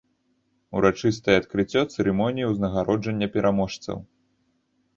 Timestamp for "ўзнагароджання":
2.55-3.27